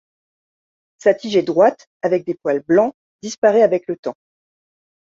[0.97, 4.15] Sa tige est droite, avec des poils blancs qui disparaît avec le temps.